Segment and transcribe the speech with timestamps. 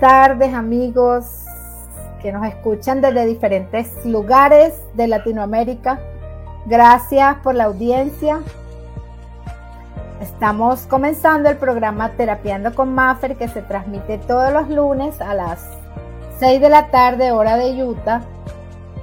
[0.00, 1.44] Tardes amigos
[2.22, 6.00] que nos escuchan desde diferentes lugares de Latinoamérica.
[6.64, 8.40] Gracias por la audiencia.
[10.22, 15.68] Estamos comenzando el programa Terapiando con Maffer que se transmite todos los lunes a las
[16.38, 18.22] 6 de la tarde hora de Utah,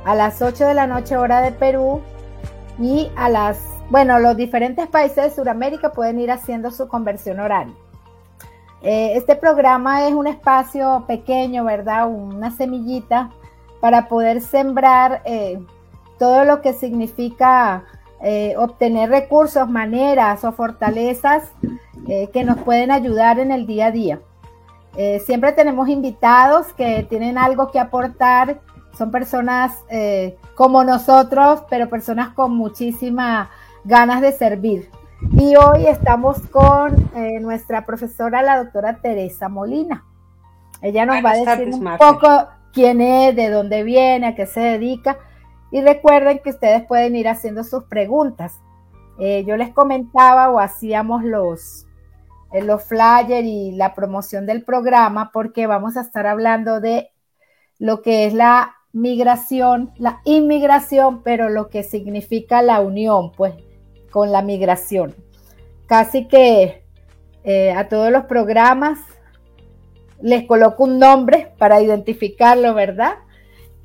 [0.03, 2.01] a las 8 de la noche hora de Perú
[2.79, 3.59] y a las,
[3.91, 7.75] bueno, los diferentes países de Sudamérica pueden ir haciendo su conversión horaria.
[8.81, 12.07] Eh, este programa es un espacio pequeño, ¿verdad?
[12.07, 13.31] Una semillita
[13.81, 15.59] para poder sembrar eh,
[16.19, 17.85] todo lo que significa
[18.21, 21.51] eh, obtener recursos, maneras o fortalezas
[22.31, 24.21] que nos pueden ayudar en el día a día.
[25.25, 28.61] siempre tenemos invitados que tienen algo que aportar,
[28.97, 29.73] son personas
[30.55, 33.49] como nosotros, pero personas con muchísimas
[33.83, 34.89] ganas de servir.
[35.21, 40.05] Y hoy estamos con eh, nuestra profesora, la doctora Teresa Molina.
[40.81, 44.59] Ella nos va a decir un poco quién es, de dónde viene, a qué se
[44.59, 45.17] dedica.
[45.71, 48.59] Y recuerden que ustedes pueden ir haciendo sus preguntas.
[49.19, 51.87] Eh, yo les comentaba o hacíamos los,
[52.53, 57.09] eh, los flyers y la promoción del programa porque vamos a estar hablando de
[57.79, 63.55] lo que es la migración, la inmigración, pero lo que significa la unión, pues
[64.11, 65.15] con la migración.
[65.87, 66.83] Casi que
[67.43, 68.99] eh, a todos los programas
[70.21, 73.15] les coloco un nombre para identificarlo, ¿verdad?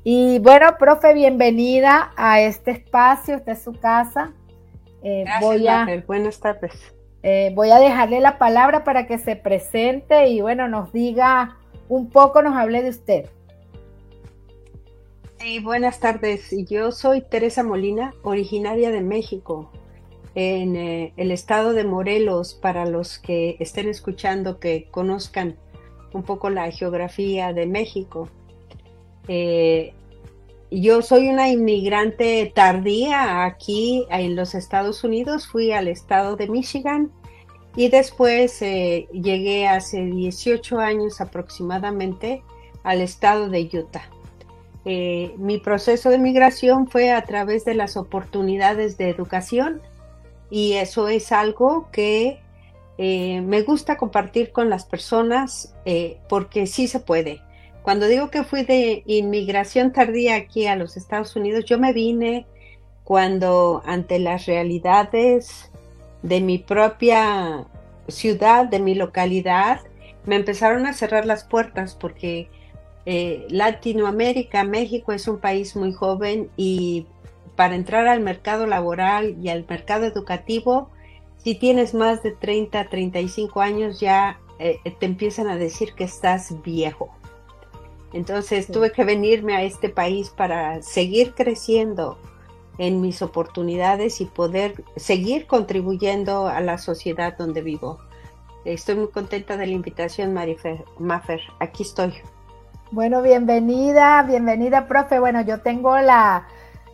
[0.03, 4.33] Y bueno, profe, bienvenida a este espacio, esta es su casa.
[5.01, 6.73] Eh, voy a, buenas tardes.
[7.21, 11.57] Eh, voy a dejarle la palabra para que se presente y bueno, nos diga
[11.87, 13.29] un poco, nos hable de usted.
[15.39, 16.53] Sí, buenas tardes.
[16.69, 19.71] Yo soy Teresa Molina, originaria de México
[20.35, 25.57] en eh, el estado de Morelos, para los que estén escuchando, que conozcan
[26.11, 28.29] un poco la geografía de México.
[29.27, 29.93] Eh,
[30.71, 37.11] yo soy una inmigrante tardía aquí en los Estados Unidos, fui al estado de Michigan
[37.75, 42.41] y después eh, llegué hace 18 años aproximadamente
[42.83, 44.09] al estado de Utah.
[45.37, 49.81] mi proceso de migración fue a través de las oportunidades de educación
[50.53, 52.39] y eso es algo que
[52.99, 57.41] eh, me gusta compartir con las personas eh, porque sí se puede.
[57.81, 62.45] Cuando digo que fui de inmigración tardía aquí a los Estados Unidos, yo me vine
[63.03, 65.71] cuando ante las realidades
[66.21, 67.65] de mi propia
[68.07, 69.81] ciudad, de mi localidad,
[70.23, 72.47] me empezaron a cerrar las puertas porque
[73.07, 77.07] eh, Latinoamérica, México es un país muy joven y
[77.55, 80.89] para entrar al mercado laboral y al mercado educativo,
[81.37, 86.61] si tienes más de 30, 35 años ya eh, te empiezan a decir que estás
[86.63, 87.13] viejo.
[88.13, 92.17] Entonces tuve que venirme a este país para seguir creciendo
[92.77, 97.99] en mis oportunidades y poder seguir contribuyendo a la sociedad donde vivo.
[98.65, 101.41] Estoy muy contenta de la invitación, Marifer Maffer.
[101.59, 102.13] Aquí estoy.
[102.91, 105.19] Bueno, bienvenida, bienvenida, profe.
[105.19, 106.47] Bueno, yo tengo la,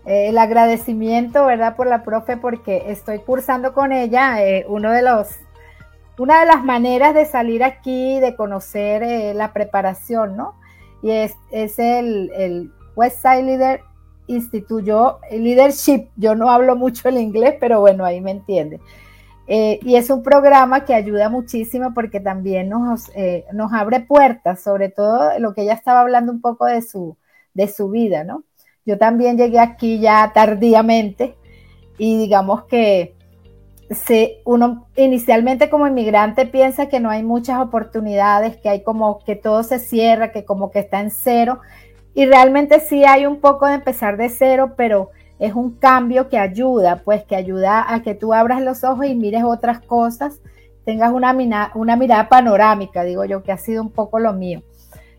[0.05, 1.75] el agradecimiento, ¿verdad?
[1.75, 5.27] Por la profe, porque estoy cursando con ella eh, uno de los,
[6.17, 10.55] una de las maneras de salir aquí, de conocer eh, la preparación, ¿no?
[11.01, 13.81] Y es, es el, el Westside Leader
[14.27, 16.09] Instituto Leadership.
[16.15, 18.79] Yo no hablo mucho el inglés, pero bueno, ahí me entiende.
[19.47, 23.11] Eh, y es un programa que ayuda muchísimo porque también nos,
[23.51, 27.17] nos abre puertas, sobre todo lo que ella estaba hablando un poco de su,
[27.55, 28.43] de su vida, ¿no?
[28.85, 31.35] Yo también llegué aquí ya tardíamente
[31.97, 33.15] y digamos que
[33.89, 39.35] se, uno inicialmente como inmigrante piensa que no hay muchas oportunidades, que hay como que
[39.35, 41.59] todo se cierra, que como que está en cero.
[42.13, 45.09] Y realmente sí hay un poco de empezar de cero, pero
[45.39, 49.15] es un cambio que ayuda, pues que ayuda a que tú abras los ojos y
[49.15, 50.39] mires otras cosas,
[50.85, 54.61] tengas una, una mirada panorámica, digo yo, que ha sido un poco lo mío.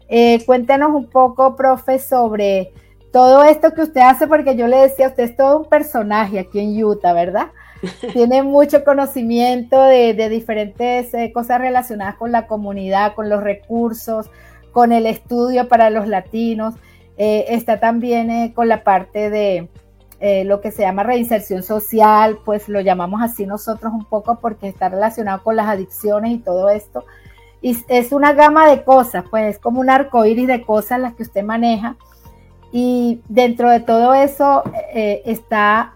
[0.09, 2.73] Eh, cuéntenos un poco, profe, sobre
[3.13, 6.61] todo esto que usted hace, porque yo le decía, usted es todo un personaje aquí
[6.61, 7.49] en Utah, ¿verdad?
[8.13, 14.31] Tiene mucho conocimiento de, diferentes eh, cosas relacionadas con la comunidad, con los recursos,
[14.73, 16.75] con el estudio para los latinos.
[17.17, 19.69] Eh, está también eh, con la parte de
[20.45, 24.91] lo que se llama reinserción social, pues lo llamamos así nosotros un poco porque está
[24.91, 27.07] relacionado con las adicciones y todo esto.
[27.63, 31.15] Y es una gama de cosas, pues es como un arco iris de cosas las
[31.15, 31.97] que usted maneja
[32.73, 34.63] y dentro de todo eso
[34.95, 35.95] eh, está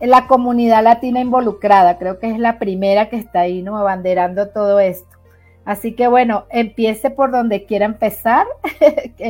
[0.00, 3.76] la comunidad latina involucrada, creo que es la primera que está ahí, ¿no?
[3.76, 5.16] Abanderando todo esto.
[5.64, 8.46] Así que bueno, empiece por donde quiera empezar.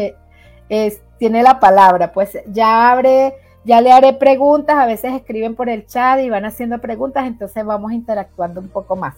[1.21, 3.35] tiene la palabra, pues ya abre,
[3.65, 7.65] ya le haré preguntas, a veces escriben por el chat y van haciendo preguntas, entonces
[7.65, 9.15] vamos interactuando un poco más.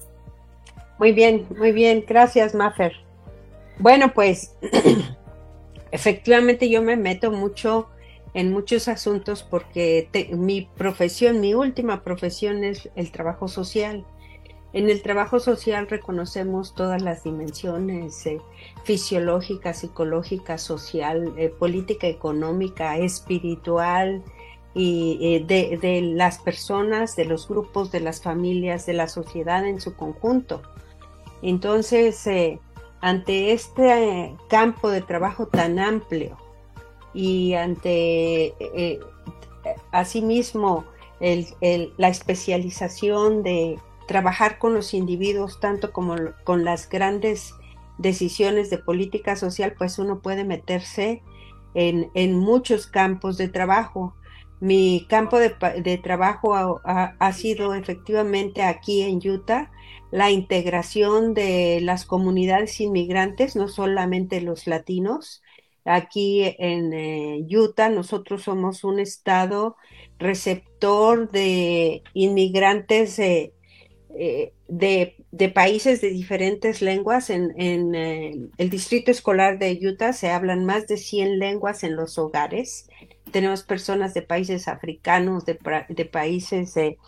[0.99, 2.93] Muy bien, muy bien, gracias Maffer.
[3.79, 4.57] Bueno, pues
[5.93, 7.89] efectivamente yo me meto mucho
[8.35, 14.05] en muchos asuntos porque mi profesión, mi última profesión es el trabajo social.
[14.73, 18.41] En el trabajo social reconocemos todas las dimensiones eh,
[18.85, 24.23] fisiológica, psicológica, social, eh, política, económica, espiritual
[24.75, 29.67] y eh, de, de, las personas, de los grupos, de las familias, de la sociedad
[29.67, 30.62] en su conjunto.
[31.43, 32.27] Entonces,
[33.03, 36.39] ante este campo de trabajo tan amplio
[37.13, 38.55] y ante
[39.91, 40.85] asimismo
[41.21, 41.47] el,
[41.99, 43.79] la especialización de
[44.09, 47.55] trabajar con los individuos tanto como con las grandes
[47.99, 51.23] decisiones de política social, pues uno puede meterse
[51.75, 54.15] en, en muchos campos de trabajo.
[54.61, 59.73] Mi campo de, trabajo ha, ha, sido efectivamente aquí en Utah
[60.12, 65.43] la integración de las comunidades inmigrantes, no solamente los latinos.
[65.85, 69.76] Aquí en eh, Utah nosotros somos un estado
[70.19, 73.55] receptor de inmigrantes eh,
[74.14, 77.31] eh, de, países de diferentes lenguas.
[77.31, 82.19] En, eh, el distrito escolar de Utah se hablan más de 100 lenguas en los
[82.19, 82.88] hogares.
[83.32, 85.55] Tenemos personas de países africanos, de,
[86.05, 86.99] países eh,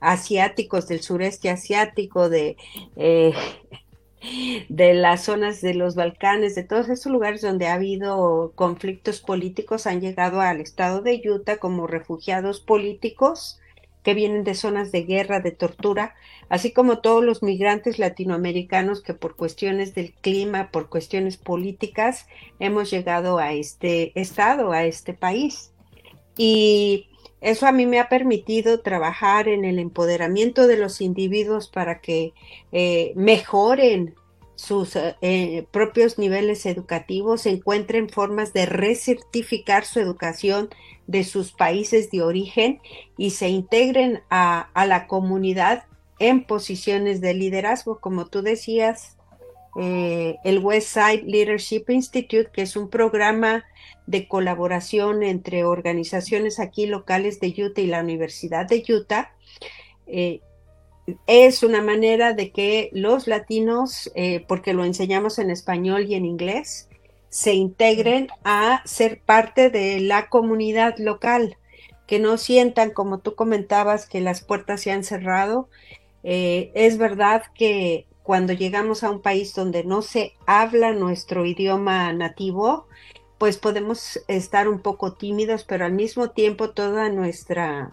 [0.00, 2.56] asiáticos, del sureste asiático, de,
[4.68, 9.86] de las zonas de los Balcanes, de todos esos lugares donde ha habido conflictos políticos,
[9.86, 13.60] han llegado al estado de Utah como refugiados políticos
[14.04, 16.14] que vienen de zonas de guerra, de tortura,
[16.48, 22.26] así como todos los migrantes latinoamericanos que por cuestiones del clima, por cuestiones políticas,
[22.60, 25.73] hemos llegado a este estado, a este país.
[26.36, 27.08] Y
[27.40, 32.32] eso a mí me ha permitido trabajar en el empoderamiento de los individuos para que
[32.72, 34.14] eh, mejoren
[34.56, 40.70] sus eh, propios niveles educativos, encuentren formas de recertificar su educación
[41.06, 42.80] de sus países de origen
[43.16, 45.84] y se integren a, la comunidad
[46.18, 49.16] en posiciones de liderazgo, como tú decías,
[49.78, 53.64] eh, el Westside Leadership Institute, que es un programa
[54.06, 59.34] de colaboración entre organizaciones aquí locales de Utah y la Universidad de Utah,
[60.06, 60.40] eh,
[61.26, 66.24] es una manera de que los latinos, eh, porque lo enseñamos en español y en
[66.24, 66.88] inglés,
[67.28, 71.56] se integren a ser parte de la comunidad local,
[72.06, 75.68] que no sientan, como tú comentabas, que las puertas se han cerrado.
[76.22, 82.12] Eh, es verdad que cuando llegamos a un país donde no se habla nuestro idioma
[82.12, 82.86] nativo,
[83.38, 87.90] pues podemos estar un poco tímidos, pero al mismo tiempo toda nuestra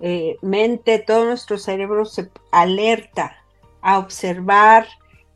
[0.00, 3.44] eh, mente, todo nuestro cerebro se alerta
[3.82, 4.86] a observar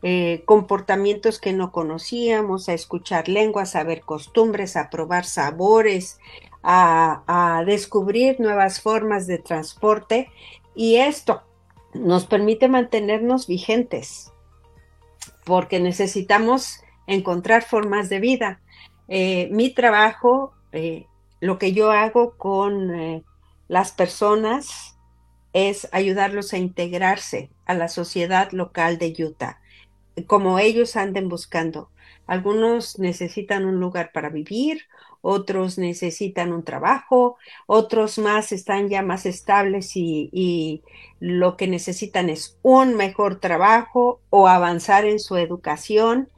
[0.03, 6.19] eh, comportamientos que no conocíamos, a escuchar lenguas, a ver costumbres, a probar sabores,
[6.63, 10.31] a, a descubrir nuevas formas de transporte
[10.75, 11.43] y esto
[11.93, 14.33] nos permite mantenernos vigentes
[15.45, 18.61] porque necesitamos encontrar formas de vida.
[19.11, 20.55] Eh, mi trabajo,
[21.41, 23.23] lo que yo hago con
[23.69, 24.97] las personas
[25.53, 29.61] es ayudarlos a integrarse a la sociedad local de Utah,
[30.27, 31.91] como ellos anden buscando.
[32.27, 34.83] Algunos necesitan un lugar para vivir,
[35.23, 37.37] otros necesitan un trabajo,
[37.67, 40.83] otros más están ya más estables y,
[41.19, 46.31] lo que necesitan es un mejor trabajo o avanzar en su educación.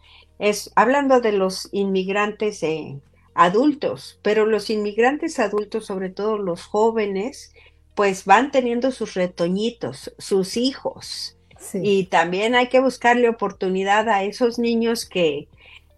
[0.42, 2.98] Es hablando de los inmigrantes eh,
[3.32, 7.54] adultos, pero los inmigrantes adultos, sobre todo los jóvenes,
[7.94, 11.36] pues van teniendo sus retoñitos, sus hijos.
[11.74, 15.46] Y también hay que buscarle oportunidad a esos niños que,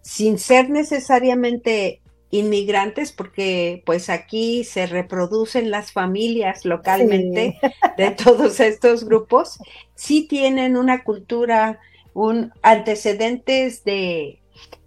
[0.03, 7.57] sin ser necesariamente inmigrantes, porque pues aquí se reproducen las familias localmente
[7.97, 9.57] de todos estos grupos,
[9.95, 11.79] sí tienen una cultura,
[12.15, 14.39] un antecedentes de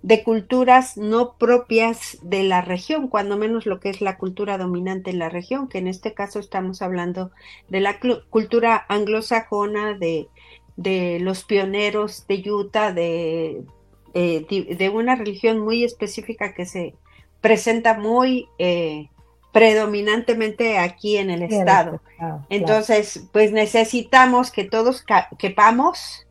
[0.03, 5.11] de culturas no propias de la región, cuando menos lo que es la cultura dominante
[5.11, 7.31] en la región, que en este caso estamos hablando
[7.69, 7.99] de la
[8.31, 10.29] cultura anglosajona, de,
[10.77, 13.65] de los pioneros de Utah, de,
[14.15, 16.95] eh, de, una religión muy específica que se
[17.41, 19.11] presenta muy eh,
[19.53, 22.01] predominantemente aquí en el estado.
[22.49, 25.05] Entonces, pues necesitamos que todos
[25.39, 26.28] quepamos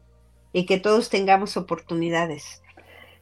[0.54, 2.62] y que todos tengamos oportunidades.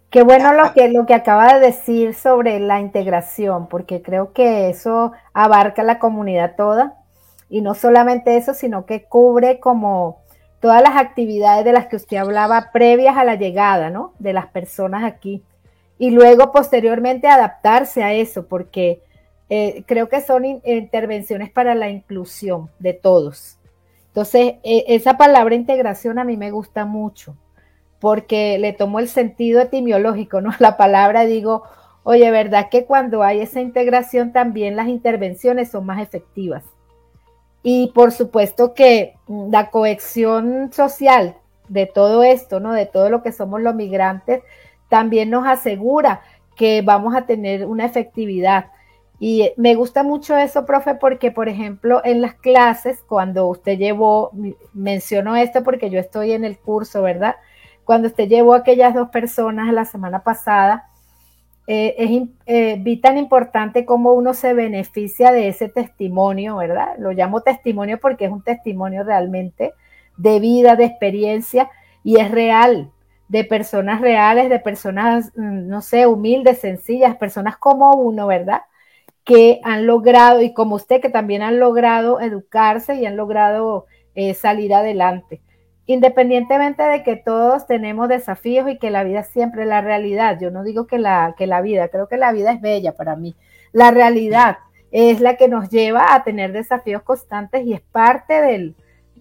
[0.09, 4.69] Qué bueno lo que, lo que acaba de decir sobre la integración, porque creo que
[4.69, 6.95] eso abarca la comunidad toda
[7.49, 10.21] y no solamente eso, sino que cubre como
[10.59, 14.13] todas las actividades de las que usted hablaba previas a la llegada, ¿no?
[14.19, 15.43] De las personas aquí.
[15.97, 19.01] Y luego posteriormente adaptarse a eso, porque
[19.49, 23.54] eh, creo que son intervenciones para la inclusión de todos.
[24.15, 27.35] Entonces, e, esa palabra integración a mí me gusta mucho,
[27.99, 30.51] porque le tomo el sentido etimológico, ¿no?
[30.59, 31.63] La palabra digo,
[32.03, 36.63] oye, ¿verdad que cuando hay esa integración también las intervenciones son más efectivas?
[37.61, 41.35] Y por supuesto que mm, la cohesión social
[41.67, 42.71] de todo esto, ¿no?
[42.71, 44.43] De todo lo que somos los migrantes,
[44.87, 46.21] también nos asegura
[46.55, 48.67] que vamos a tener una efectividad.
[49.19, 54.31] Y me gusta mucho eso, profe, porque, por ejemplo, en las clases, cuando usted llevó,
[54.73, 57.35] menciono esto porque yo estoy en el curso, ¿verdad?
[57.85, 60.89] Cuando usted llevó a aquellas dos personas la semana pasada,
[61.67, 66.95] eh, es, eh, vi tan importante cómo uno se beneficia de ese testimonio, ¿verdad?
[66.99, 69.73] Lo llamo testimonio porque es un testimonio realmente
[70.17, 71.69] de vida, de experiencia
[72.03, 72.91] y es real,
[73.29, 78.61] de personas reales, de personas, mm, no sé, humildes, sencillas, personas como uno, ¿verdad?
[79.25, 84.33] Que han logrado, y como usted, que también han logrado educarse y han logrado eh,
[84.33, 85.41] salir adelante
[85.87, 90.39] independientemente de que todos tenemos desafíos y que la vida siempre es la realidad.
[90.39, 93.15] Yo no digo que la, que la vida, creo que la vida es bella para
[93.15, 93.35] mí.
[93.71, 94.57] La realidad
[94.91, 98.75] es la que nos lleva a tener desafíos constantes y es parte del,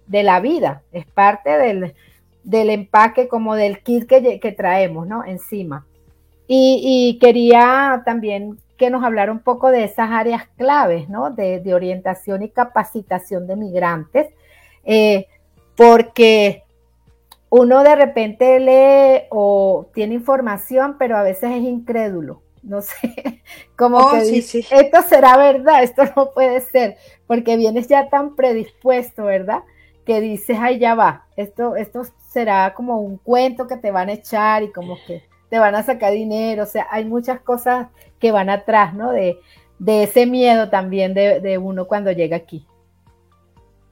[0.07, 1.95] de la vida, es parte del,
[2.45, 5.25] del empaque como del kit que, que traemos, ¿no?
[5.25, 5.85] Encima.
[6.47, 11.31] Y, quería también que nos hablara un poco de esas áreas claves, ¿no?
[11.31, 14.28] De, de orientación y capacitación de migrantes.
[14.85, 15.26] Eh,
[15.76, 16.64] porque
[17.50, 22.43] uno de repente lee o tiene información, pero a veces es incrédulo.
[22.62, 23.43] No sé,
[23.76, 29.25] como oh, que esto será verdad, esto no puede ser, porque vienes ya tan predispuesto,
[29.25, 29.61] ¿verdad?
[30.07, 34.14] Que dices, ay, ya va, esto, esto será como un cuento que te van a
[34.14, 35.23] echar y como que
[35.59, 39.13] van a sacar dinero, o sea, hay muchas cosas que van atrás, ¿no?
[39.13, 39.39] De,
[39.87, 42.67] ese miedo también de uno cuando llega aquí.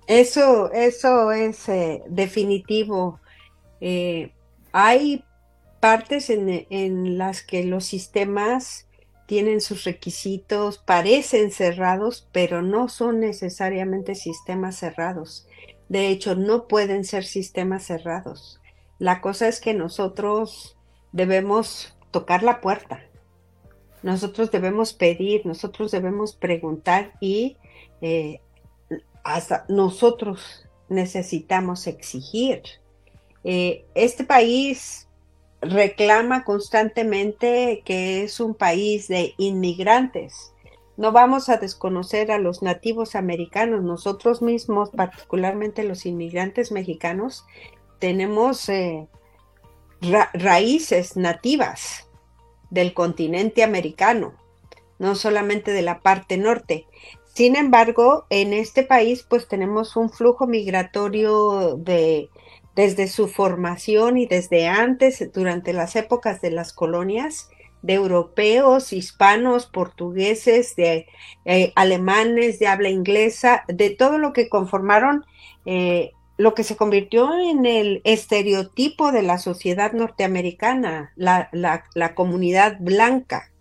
[0.07, 3.21] Eso, eso es eh, definitivo.
[3.81, 4.33] Eh,
[4.73, 5.25] hay
[5.81, 8.89] partes en, las que los sistemas
[9.27, 15.47] tienen sus requisitos, parecen cerrados, pero no son necesariamente sistemas cerrados.
[15.89, 18.61] De hecho, no pueden ser sistemas cerrados.
[18.99, 20.77] La cosa es que nosotros
[21.13, 23.01] debemos tocar la puerta.
[24.03, 27.57] Nosotros debemos pedir, nosotros debemos preguntar y
[28.01, 28.41] eh,
[29.23, 32.63] hasta nosotros necesitamos exigir.
[33.45, 35.09] Eh, este país
[35.61, 40.53] reclama constantemente que es un país de inmigrantes.
[40.97, 43.83] No vamos a desconocer a los nativos americanos.
[43.83, 47.47] Nosotros mismos, particularmente los inmigrantes mexicanos,
[47.99, 49.09] tenemos eh,
[50.35, 52.09] raíces nativas
[52.71, 54.35] del continente americano,
[54.99, 56.87] no solamente de la parte norte.
[57.35, 62.29] Sin embargo, en este país pues tenemos un flujo migratorio de
[62.75, 67.51] desde su formación y desde antes, durante las épocas de las colonias,
[67.83, 71.07] de europeos, hispanos, portugueses, de
[71.45, 75.25] eh, alemanes, de habla inglesa, de todo lo que conformaron
[75.67, 82.77] eh, lo que se convirtió en el estereotipo de la sociedad norteamericana, la, la comunidad
[82.81, 83.53] blanca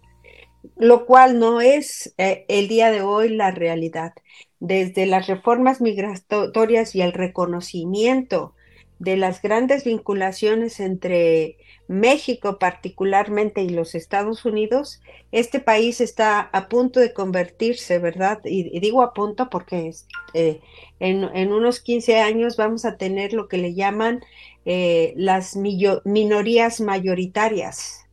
[0.75, 4.13] lo cual no es eh, el día de hoy la realidad.
[4.59, 8.53] Desde las reformas migratorias y el reconocimiento
[9.01, 16.69] de las grandes vinculaciones entre México particularmente y los Estados Unidos, este país está a
[16.69, 18.41] punto de convertirse, ¿verdad?
[18.45, 19.91] Y, digo a punto porque
[20.35, 20.61] eh,
[20.99, 24.23] en, unos 15 años vamos a tener lo que le llaman
[24.65, 28.05] eh, las minorías mayoritarias.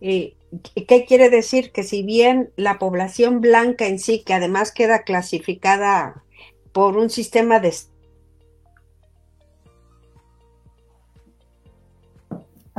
[0.00, 1.72] ¿Qué quiere decir?
[1.72, 6.24] Que si bien la población blanca en sí, que además queda clasificada
[6.72, 7.74] por un sistema de...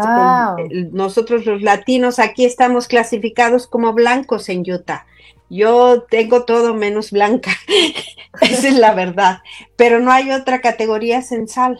[0.07, 0.55] Ah.
[0.91, 5.05] Nosotros los latinos aquí estamos clasificados como blancos en Utah.
[5.49, 7.51] Yo tengo todo menos blanca,
[8.41, 9.39] esa es la verdad,
[9.75, 11.77] pero no hay otra categoría censal.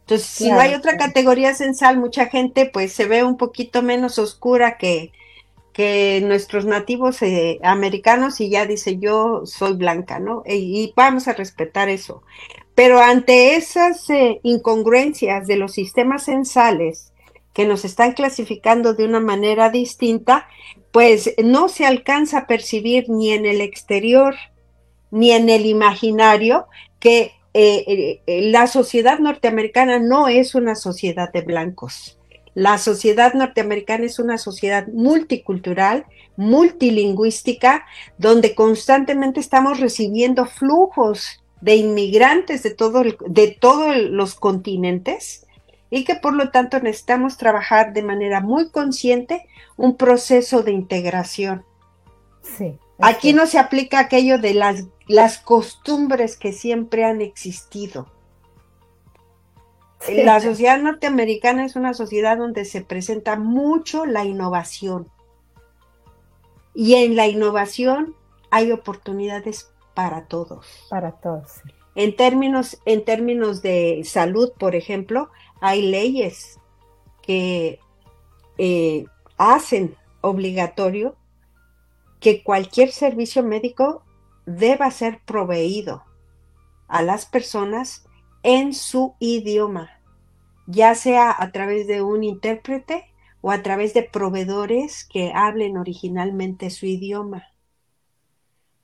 [0.00, 4.18] Entonces, si no hay otra categoría censal, mucha gente pues se ve un poquito menos
[4.18, 5.12] oscura que,
[5.72, 10.42] que nuestros nativos eh, americanos y ya dice yo soy blanca, ¿no?
[10.46, 12.22] E, y, vamos a respetar eso.
[12.74, 17.11] Pero ante esas eh, incongruencias de los sistemas censales
[17.52, 20.48] que nos están clasificando de una manera distinta,
[20.90, 24.34] pues no se alcanza a percibir ni en el exterior
[25.10, 26.66] ni en el imaginario
[26.98, 32.18] que eh, la sociedad norteamericana no es una sociedad de blancos.
[32.54, 36.06] La sociedad norteamericana es una sociedad multicultural,
[36.36, 37.86] multilingüística,
[38.18, 42.74] donde constantemente estamos recibiendo flujos de inmigrantes de,
[43.26, 45.46] de todos los continentes
[45.92, 49.46] y que por lo tanto necesitamos trabajar de manera muy consciente
[49.76, 51.64] un proceso de integración.
[52.42, 58.08] Sí, Aquí no se aplica aquello de las, las costumbres que siempre han existido
[60.08, 65.08] la sociedad norteamericana es una sociedad donde se presenta mucho la innovación.
[66.74, 68.16] Y en la innovación
[68.50, 70.66] hay oportunidades para todos.
[70.88, 71.60] Para todos.
[71.94, 75.30] En términos, en términos de salud, por ejemplo,
[75.62, 76.58] hay leyes
[77.22, 77.78] que
[78.58, 79.06] eh,
[79.38, 81.16] hacen obligatorio
[82.18, 84.02] que cualquier servicio médico
[84.44, 86.02] deba ser proveído
[86.88, 88.04] a las personas
[88.42, 89.90] en su idioma,
[90.66, 93.06] ya sea a través de un intérprete
[93.40, 97.52] o a través de proveedores que hablen originalmente su idioma.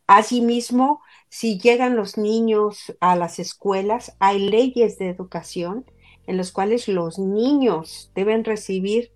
[0.07, 5.85] Asimismo, si llegan los niños a las escuelas, hay leyes de educación
[6.29, 9.11] en las cuales los niños deben recibir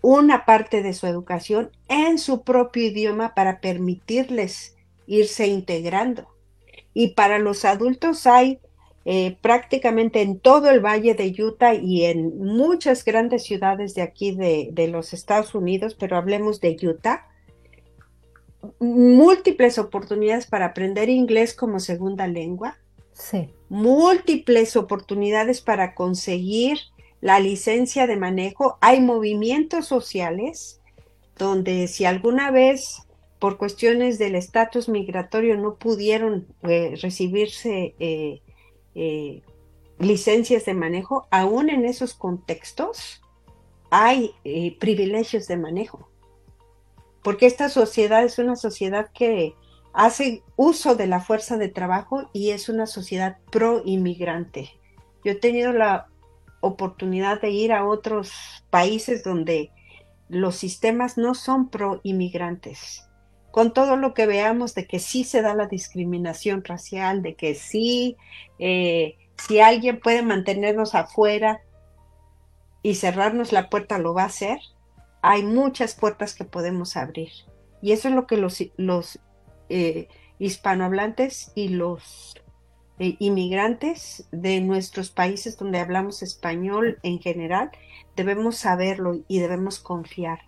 [0.00, 4.76] una parte de su educación en su propio idioma para permitirles
[5.06, 6.28] irse integrando.
[6.94, 8.60] Y para los adultos hay
[9.04, 14.34] eh, prácticamente en todo el valle de Utah y en muchas grandes ciudades de aquí
[14.34, 17.26] de, los Estados Unidos, pero hablemos de Utah,
[18.78, 22.78] múltiples oportunidades para aprender inglés como segunda lengua.
[23.68, 26.78] Múltiples oportunidades para conseguir
[27.20, 28.78] la licencia de manejo.
[28.80, 30.80] Hay movimientos sociales
[31.36, 33.06] donde si alguna vez
[33.38, 38.42] por cuestiones del estatus migratorio no pudieron eh, recibirse eh,
[38.94, 39.42] eh,
[39.98, 43.22] licencias de manejo, aún en esos contextos
[43.90, 44.34] hay
[44.78, 46.08] privilegios de manejo.
[47.22, 49.54] Porque esta sociedad es una sociedad que
[49.92, 54.70] hace uso de la fuerza de trabajo y es una sociedad pro inmigrante.
[55.24, 56.06] Yo he tenido la
[56.60, 58.32] oportunidad de ir a otros
[58.70, 59.70] países donde
[60.28, 63.10] los sistemas no son pro inmigrantes
[63.50, 67.54] con todo lo que veamos de que sí se da la discriminación racial, de que
[67.54, 68.16] sí,
[68.58, 71.60] eh, si alguien puede mantenernos afuera
[72.82, 74.58] y cerrarnos la puerta, lo va a hacer,
[75.22, 77.30] hay muchas puertas que podemos abrir.
[77.82, 79.18] Y eso es lo que los, los
[79.70, 82.34] eh, hispanohablantes y los
[82.98, 87.70] eh, inmigrantes de nuestros países donde hablamos español en general
[88.16, 90.40] debemos saberlo y debemos confiar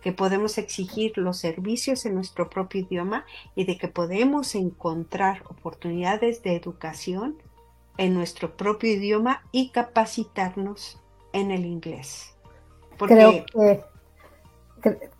[0.00, 6.42] que podemos exigir los servicios en nuestro propio idioma y de que podemos encontrar oportunidades
[6.42, 7.42] de educación
[7.96, 11.00] en nuestro propio idioma y capacitarnos
[11.32, 12.34] en el inglés.
[12.96, 13.80] creo que,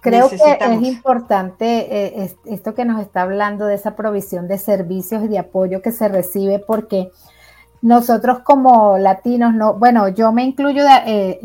[0.01, 5.25] creo que es importante eh, esto que nos está hablando de esa provisión de servicios
[5.25, 7.11] y de apoyo que se recibe porque
[7.83, 11.40] nosotros como latinos, no, bueno, yo me incluyo de, eh,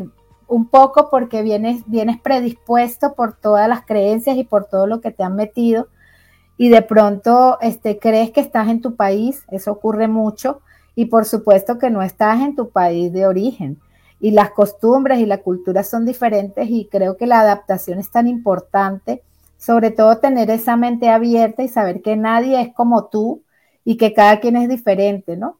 [0.48, 5.10] un poco porque vienes, vienes predispuesto por todas las creencias y por todo lo que
[5.10, 5.88] te han metido
[6.56, 10.60] y de pronto este, crees que estás en tu país, eso ocurre mucho,
[10.94, 13.80] y por supuesto que no estás en tu país de origen.
[14.24, 18.26] Y las costumbres y la cultura son diferentes y creo que la adaptación es tan
[18.26, 19.22] importante,
[19.58, 23.42] sobre todo tener esa mente abierta y saber que nadie es como tú
[23.84, 25.58] y que cada quien es diferente, ¿no?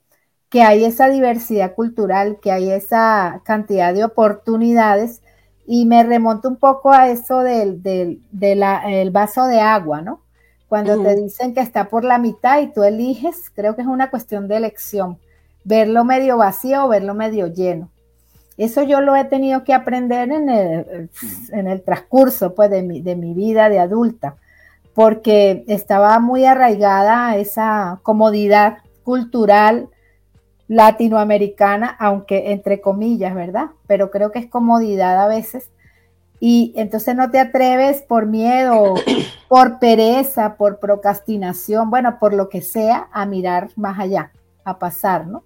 [0.55, 5.21] que hay esa diversidad cultural, que hay esa cantidad de oportunidades.
[5.67, 7.83] Y me remonto un poco a eso del,
[9.11, 10.21] vaso de agua, ¿no?
[10.69, 14.11] Cuando te dicen que está por la mitad y tú eliges, creo que es una
[14.11, 15.19] cuestión de elección,
[15.65, 17.91] verlo medio vacío o verlo medio lleno.
[18.57, 21.11] Eso yo lo he tenido que aprender en el,
[21.51, 24.37] en el transcurso pues, de, mi, de mi vida de adulta,
[24.95, 29.89] porque estaba muy arraigada a esa comodidad cultural
[30.69, 33.71] latinoamericana, aunque entre comillas, ¿verdad?
[33.87, 35.71] Pero creo que es comodidad a veces.
[36.41, 38.95] Y entonces no te atreves por miedo,
[39.49, 44.33] por pereza, por procrastinación, bueno, por lo que sea, a mirar más allá,
[44.65, 45.43] a pasar, ¿no?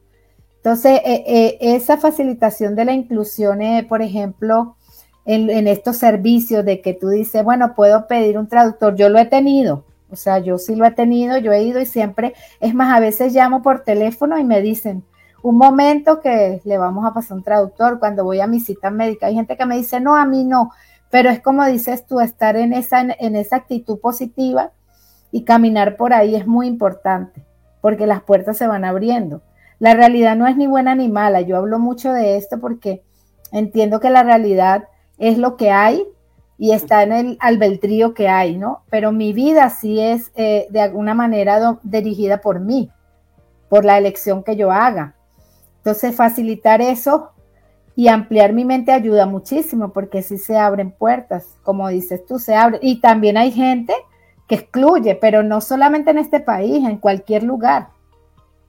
[0.58, 4.76] Entonces, eh, eh, esa facilitación de la inclusión, eh, por ejemplo,
[5.24, 9.26] en, estos servicios de que tú dices, bueno, puedo pedir un traductor, yo lo he
[9.26, 12.96] tenido, o sea, yo sí lo he tenido, yo he ido y siempre, es más,
[12.96, 15.04] a veces llamo por teléfono y me dicen,
[15.42, 19.26] un momento que le vamos a pasar un traductor cuando voy a mi cita médica.
[19.26, 20.72] Hay gente que me dice, no, a mí no,
[21.10, 24.72] pero es como dices tú, estar en esa, en esa actitud positiva
[25.30, 27.44] y caminar por ahí es muy importante,
[27.80, 29.42] porque las puertas se van abriendo.
[29.78, 33.02] La realidad no es ni buena ni mala, yo hablo mucho de esto porque
[33.52, 34.88] entiendo que la realidad
[35.18, 36.04] es lo que hay
[36.58, 38.82] y está en el albedrío que hay, ¿no?
[38.90, 42.90] Pero mi vida sí es eh, de alguna manera dirigida por mí,
[43.68, 45.14] por la elección que yo haga.
[45.76, 47.30] Entonces, facilitar eso
[47.94, 52.54] y ampliar mi mente ayuda muchísimo porque sí se abren puertas, como dices tú, se
[52.54, 52.80] abren.
[52.82, 53.94] Y también hay gente
[54.48, 57.88] que excluye, pero no solamente en este país, en cualquier lugar.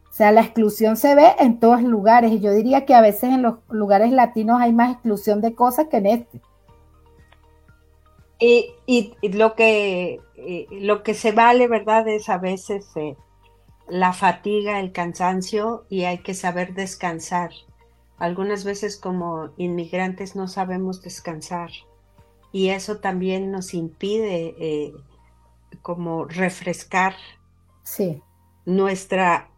[0.09, 3.23] O sea, la exclusión se ve en todos lugares y yo diría que a veces
[3.23, 6.41] en los lugares latinos hay más exclusión de cosas que en este.
[8.41, 8.73] Y,
[9.33, 10.19] lo, que,
[10.71, 12.07] lo que se vale, ¿verdad?
[12.07, 13.17] Es a veces eh,
[13.89, 17.51] la fatiga, el cansancio y hay que saber descansar.
[18.17, 21.69] Algunas veces como inmigrantes no sabemos descansar
[22.51, 24.93] y eso también nos impide eh,
[25.81, 27.15] como refrescar
[27.83, 28.21] sí.
[28.65, 29.49] nuestra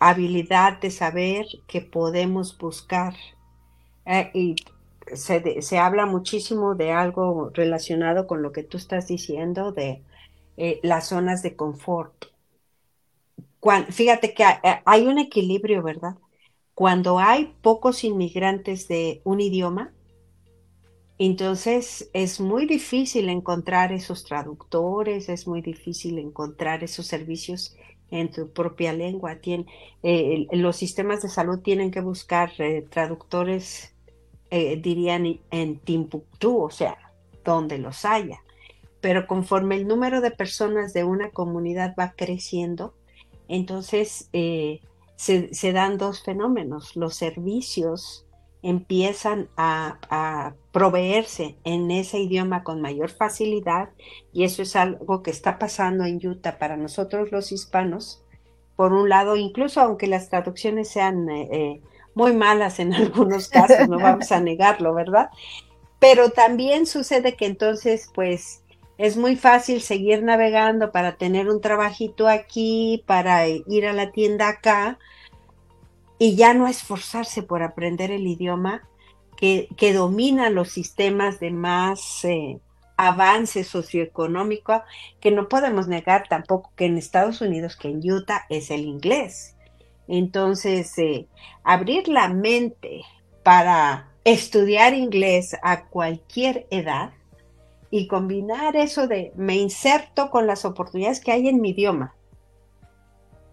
[0.00, 3.14] habilidad de saber que podemos buscar.
[4.06, 4.56] Eh, y
[5.14, 10.02] se, habla muchísimo de algo relacionado con lo que tú estás diciendo, de
[10.56, 12.26] eh, las zonas de confort.
[13.90, 14.44] fíjate que
[14.84, 16.16] hay un equilibrio, ¿verdad?
[16.74, 19.92] Cuando hay pocos inmigrantes de un idioma,
[21.18, 27.76] entonces es muy difícil encontrar esos traductores, es muy difícil encontrar esos servicios
[28.10, 29.38] en tu propia lengua.
[30.02, 33.94] Eh, los sistemas de salud tienen que buscar eh, traductores,
[34.50, 36.96] eh, dirían, en Timbuktu, o sea,
[37.44, 38.40] donde los haya.
[39.00, 42.94] Pero conforme el número de personas de una comunidad va creciendo,
[43.48, 46.96] entonces se, se, dan dos fenómenos.
[46.96, 48.26] Los servicios
[48.62, 53.88] empiezan a, proveerse en ese idioma con mayor facilidad
[54.32, 58.22] y eso es algo que está pasando en Utah para nosotros los hispanos.
[58.76, 61.80] Por un lado, incluso aunque las traducciones sean eh, eh,
[62.14, 65.30] muy malas en algunos casos, no vamos a negarlo, ¿verdad?
[65.98, 68.62] Pero también sucede que entonces, pues,
[68.96, 74.48] es muy fácil seguir navegando para tener un trabajito aquí, para ir a la tienda
[74.48, 74.98] acá,
[76.20, 78.86] y ya no esforzarse por aprender el idioma
[79.38, 82.60] que, que domina los sistemas de más eh,
[82.98, 84.82] avance socioeconómico,
[85.18, 89.56] que no podemos negar tampoco que en Estados Unidos, que en Utah es el inglés.
[90.08, 91.26] Entonces, eh,
[91.64, 93.00] abrir la mente
[93.42, 97.14] para estudiar inglés a cualquier edad
[97.90, 102.14] y combinar eso de me inserto con las oportunidades que hay en mi idioma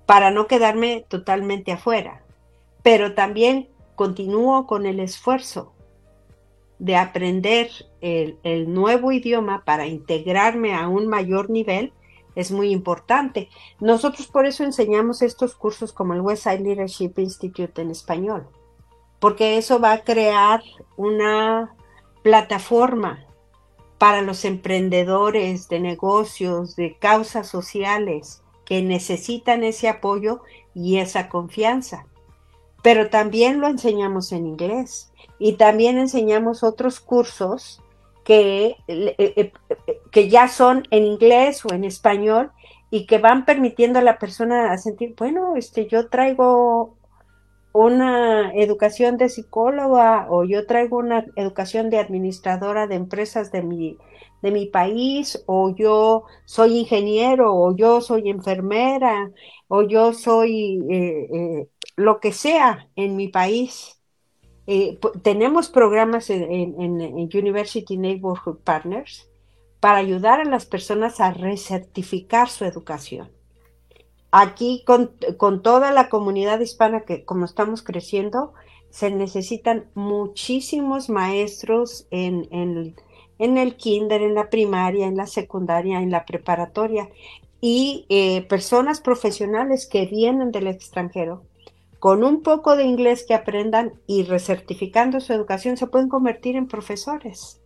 [0.05, 2.26] para no quedarme totalmente afuera
[2.87, 5.73] pero también continúo con el esfuerzo
[6.79, 7.69] de aprender
[7.99, 11.91] el, nuevo idioma para integrarme a un mayor nivel
[12.33, 13.49] es muy importante.
[13.81, 18.47] Nosotros por eso enseñamos estos cursos como el Westside Leadership Institute en español,
[19.19, 20.63] porque eso va a crear
[20.95, 21.75] una
[22.23, 23.25] plataforma
[23.97, 30.39] para los emprendedores de negocios, de causas sociales que necesitan ese apoyo
[30.73, 32.05] y esa confianza
[32.87, 37.83] pero también lo enseñamos en inglés y también enseñamos otros cursos
[38.23, 39.51] que, eh, eh,
[40.09, 42.49] que ya son en inglés o en español
[42.89, 46.95] y que van permitiendo a la persona sentir, bueno, este, yo traigo
[47.73, 53.97] una educación de psicóloga o yo traigo una educación de administradora de empresas de mi,
[54.41, 59.29] de mi país o yo soy ingeniero o yo soy enfermera
[59.67, 61.67] o yo soy eh,
[61.97, 63.99] lo que sea en mi país.
[64.67, 69.29] Eh, tenemos programas en, University Neighborhood Partners
[69.79, 73.31] para ayudar a las personas a recertificar su educación.
[74.31, 75.11] Aquí con,
[75.61, 78.53] toda la comunidad hispana que como estamos creciendo,
[78.89, 82.47] se necesitan muchísimos maestros en,
[83.39, 87.09] el kinder, en la primaria, en la secundaria, en la preparatoria
[87.59, 91.46] y eh, personas profesionales que vienen del extranjero
[91.99, 96.67] con un poco de inglés que aprendan y recertificando su educación se pueden convertir en
[96.67, 97.61] profesores.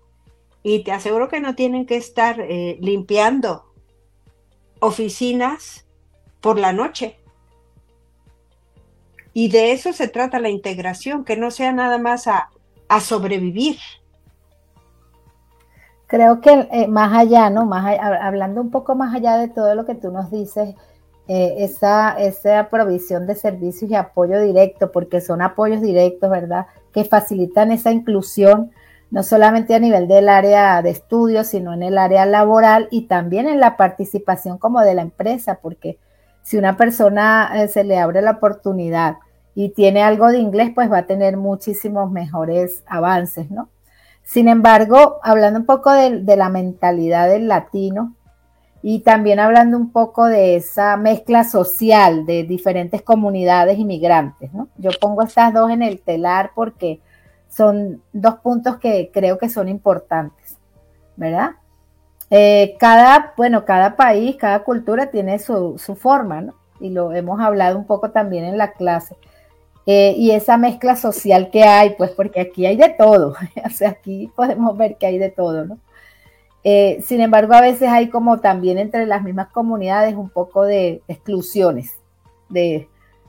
[0.64, 3.66] Y te aseguro que no tienen que estar eh, limpiando
[4.80, 5.86] oficinas
[6.40, 7.18] por la noche.
[9.34, 12.50] Y de eso se trata la integración, que no sea nada más a,
[12.90, 13.78] a sobrevivir,
[16.12, 17.66] Creo que eh, más allá, ¿no?
[17.66, 20.76] Más hablando un poco más allá de todo lo que tú nos dices,
[21.28, 26.68] eh, esa, esa provisión de servicios y apoyo directo, porque son apoyos directos, ¿verdad?
[26.92, 28.72] Que facilitan esa inclusión,
[29.12, 33.48] no solamente a nivel del área de estudios, sino en el área laboral y también
[33.48, 35.98] en la participación como de la empresa, porque
[36.44, 39.18] si una persona eh, se le abre la oportunidad
[39.54, 43.70] y tiene algo de inglés, pues va a tener muchísimos mejores avances, ¿no?
[44.24, 48.16] Sin embargo, hablando un poco de, la mentalidad del latino
[48.84, 54.70] y también hablando un poco de esa mezcla social de diferentes comunidades inmigrantes, ¿no?
[54.78, 57.00] Yo pongo estas dos en el telar porque
[57.48, 60.58] son dos puntos que creo que son importantes,
[61.16, 61.52] ¿verdad?
[62.30, 66.56] Eh, cada, bueno, cada país, cada cultura tiene su, su forma, ¿no?
[66.80, 69.16] Y lo hemos hablado un poco también en la clase.
[69.86, 73.90] Eh, y esa mezcla social que hay, pues porque aquí hay de todo, o sea,
[73.90, 75.78] aquí podemos ver que hay de todo, ¿no?
[76.64, 81.02] Eh, sin embargo, a veces hay como también entre las mismas comunidades un poco de
[81.08, 81.96] exclusiones,
[82.50, 82.88] de,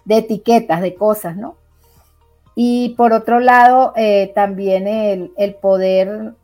[0.09, 1.57] etiquetas, de cosas, ¿no?
[2.55, 6.35] Y por otro lado, eh, también el, el poder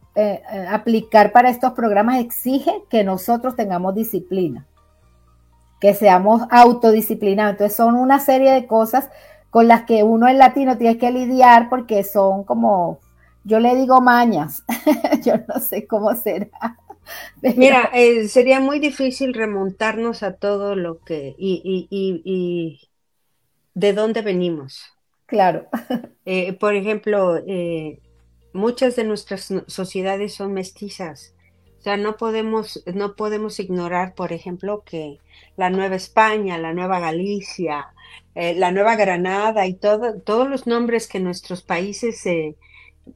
[0.69, 4.67] aplicar para estos programas exige que nosotros tengamos disciplina,
[5.81, 7.53] que seamos autodisciplinados.
[7.53, 9.11] Entonces son una serie de cosas
[9.51, 12.99] con las que uno en latino tiene que lidiar porque son como,
[13.49, 14.63] yo le digo mañas,
[15.25, 16.79] yo no sé cómo será.
[17.57, 22.91] Mira, eh, sería muy difícil remontarnos a todo lo que y, y,
[23.75, 24.85] de dónde venimos.
[25.27, 25.69] Claro.
[26.27, 28.01] Eh, por ejemplo, eh,
[28.53, 31.35] muchas de nuestras sociedades son mestizas.
[31.79, 35.21] O sea, no podemos, no podemos ignorar, por ejemplo, que
[35.57, 37.95] la Nueva España, la Nueva Galicia,
[38.35, 42.57] eh, la Nueva Granada y todo, todos los nombres que nuestros países eh,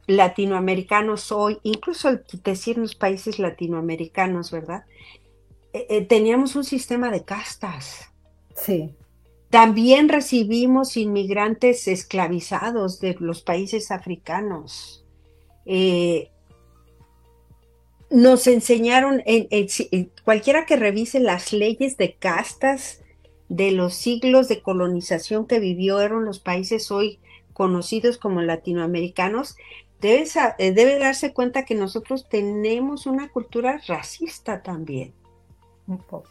[0.07, 4.85] latinoamericanos hoy, incluso al decirnos países latinoamericanos, ¿verdad?
[5.73, 8.11] Eh, teníamos un sistema de castas.
[8.55, 8.95] Sí.
[9.51, 15.05] También recibimos inmigrantes esclavizados de los países africanos.
[18.11, 19.23] nos enseñaron,
[20.25, 23.03] cualquiera que revise las leyes de castas
[23.53, 27.19] de los siglos de colonización que vivieron los países hoy
[27.53, 29.57] conocidos como latinoamericanos,
[30.03, 30.25] debe,
[30.59, 35.15] eh, debe darse cuenta que nosotros tenemos una cultura racista también.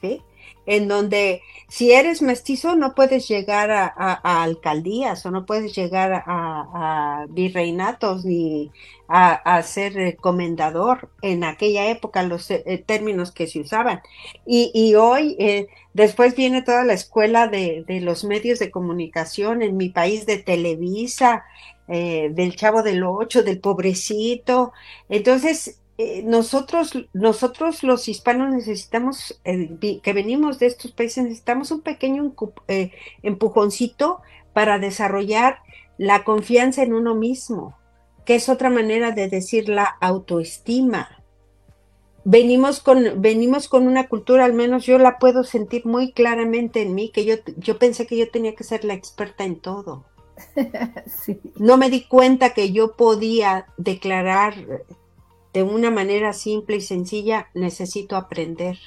[0.02, 0.22] ¿sí?
[0.66, 7.26] En donde si eres mestizo no puedes llegar a, alcaldías o no puedes llegar a,
[7.30, 8.72] virreinatos ni
[9.08, 14.02] a, ser eh, comendador en aquella época, los eh, términos que se usaban.
[14.46, 19.76] Y, hoy, eh, después viene toda la escuela de, de, los medios de comunicación en
[19.78, 21.44] mi país, de Televisa,
[21.92, 24.72] del Chavo del Ocho, del Pobrecito.
[25.10, 31.82] Entonces, eh, nosotros, nosotros los hispanos necesitamos, eh, que venimos de estos países, necesitamos un
[31.82, 32.34] pequeño
[32.68, 35.60] eh, empujoncito para desarrollar
[36.00, 37.78] la confianza en uno mismo,
[38.26, 41.24] que es otra manera de decir la autoestima.
[42.24, 46.96] Venimos con, venimos con una cultura, al menos yo la puedo sentir muy claramente en
[46.96, 50.06] mí, que yo, yo pensé que yo tenía que ser la experta en todo.
[51.56, 54.56] No me di cuenta que yo podía declarar
[55.54, 58.80] de una manera simple y sencilla, necesito aprender.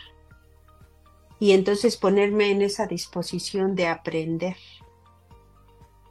[1.38, 4.57] Y entonces ponerme en esa disposición de aprender.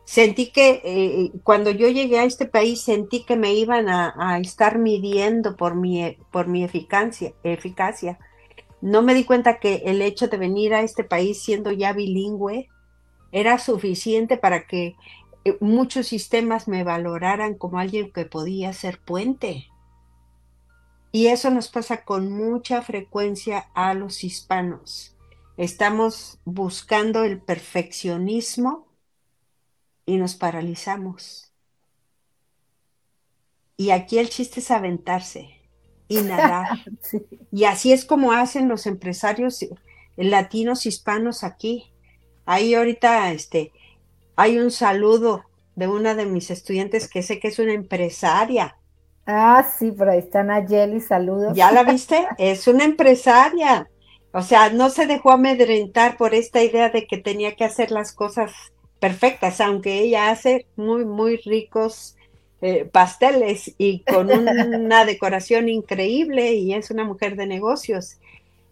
[0.05, 4.77] Sentí que eh, cuando yo llegué a este país, sentí que me iban a, estar
[4.77, 8.19] midiendo por mi, por mi eficacia, eficacia.
[8.81, 12.69] No me di cuenta que el hecho de venir a este país siendo ya bilingüe
[13.31, 14.95] era suficiente para que
[15.59, 19.67] muchos sistemas me valoraran como alguien que podía ser puente
[21.15, 25.15] y eso nos pasa con mucha frecuencia a los hispanos.
[25.57, 28.87] Estamos buscando el perfeccionismo
[30.07, 31.53] y nos paralizamos.
[33.77, 35.61] Y aquí el chiste es aventarse
[36.07, 36.79] y nadar.
[37.51, 39.63] Y así es como hacen los empresarios
[40.17, 41.93] latinos hispanos aquí.
[42.47, 43.71] Ahí ahorita este
[44.35, 45.43] hay un saludo
[45.75, 48.77] de una de mis estudiantes que sé que es una empresaria
[49.25, 51.53] Ah, sí, por ahí está Nayeli, saludos.
[51.55, 52.27] ¿Ya la viste?
[52.37, 53.89] es una empresaria.
[54.33, 58.11] O sea, no se dejó amedrentar por esta idea de que tenía que hacer las
[58.13, 58.51] cosas
[58.99, 62.15] perfectas, aunque ella hace muy, muy ricos
[62.61, 68.17] eh, pasteles y con una decoración increíble y es una mujer de negocios.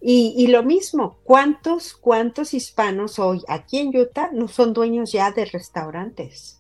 [0.04, 5.46] Y, lo mismo, ¿cuántos, cuántos hispanos hoy aquí en Utah no son dueños ya de
[5.46, 6.60] restaurantes?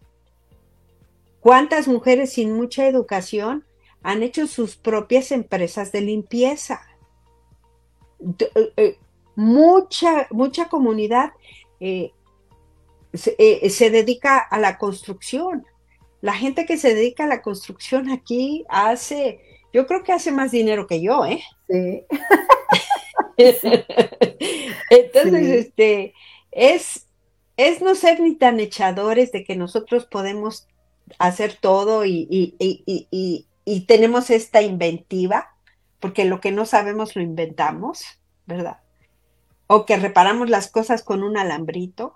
[1.39, 3.65] ¿Cuántas mujeres sin mucha educación
[4.03, 6.81] han hecho sus propias empresas de limpieza.
[8.39, 8.97] Eh, eh,
[9.35, 11.31] mucha, mucha comunidad
[11.79, 12.11] eh,
[13.13, 15.65] se, dedica a la construcción.
[16.21, 19.39] La gente que se dedica a la construcción aquí hace,
[19.73, 21.43] yo creo que hace más dinero que yo, ¿eh?
[21.67, 22.03] Sí.
[24.89, 26.13] Entonces, este,
[26.51, 27.07] es,
[27.57, 30.67] es no ser ni tan echadores de que nosotros podemos
[31.19, 32.55] hacer todo y,
[33.65, 35.49] y tenemos esta inventiva,
[35.99, 38.03] porque lo que no sabemos lo inventamos,
[38.45, 38.79] ¿verdad?
[39.67, 42.13] O que reparamos las cosas con un alambrito,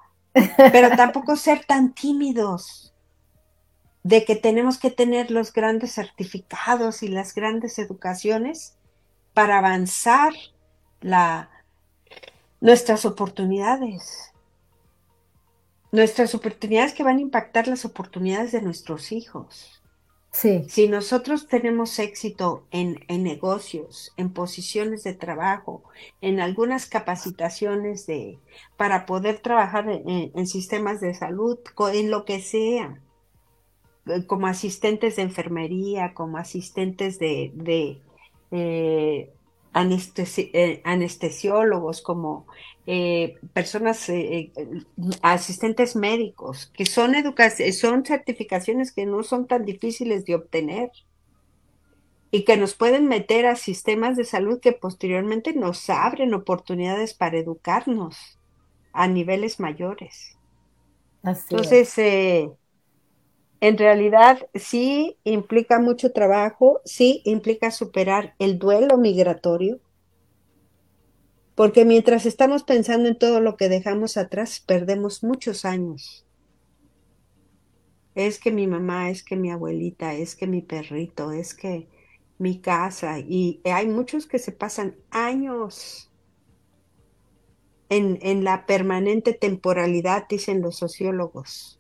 [0.58, 2.94] pero tampoco ser tan tímidos
[4.04, 8.78] de que tenemos que tener los grandes certificados y las grandes educaciones
[9.34, 10.34] para avanzar
[11.02, 11.50] la,
[12.62, 14.34] nuestras oportunidades.
[15.92, 19.82] Nuestras oportunidades que van a impactar las oportunidades de nuestros hijos.
[20.32, 25.84] Si nosotros tenemos éxito en, negocios, en posiciones de trabajo,
[26.20, 28.38] en algunas capacitaciones de,
[28.76, 31.60] para poder trabajar en, sistemas de salud,
[31.94, 33.02] en lo que sea,
[34.08, 37.52] eh, como asistentes de enfermería, como asistentes de,
[38.52, 39.32] de
[39.76, 42.48] eh, eh, anestesiólogos, como
[42.86, 44.54] eh, personas, eh,
[45.22, 47.14] asistentes médicos, que son,
[47.74, 50.92] son certificaciones que no son tan difíciles de obtener
[52.32, 57.38] y que nos pueden meter a sistemas de salud que posteriormente nos abren oportunidades para
[57.40, 58.40] educarnos
[58.94, 60.38] a niveles mayores.
[61.50, 61.94] Entonces,
[63.68, 69.80] en realidad sí implica mucho trabajo, sí implica superar el duelo migratorio,
[71.56, 76.28] porque mientras estamos pensando en todo lo que dejamos atrás, perdemos muchos años.
[78.14, 81.88] Es que mi mamá, es que mi abuelita, es que mi perrito, es que
[82.38, 86.12] mi casa, y hay muchos que se pasan años
[87.90, 91.80] en, en la permanente temporalidad, dicen los sociólogos